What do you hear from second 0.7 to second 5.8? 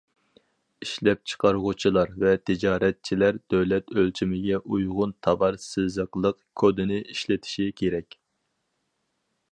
ئىشلەپچىقارغۇچىلار ۋە تىجارەتچىلەر دۆلەت ئۆلچىمىگە ئۇيغۇن تاۋار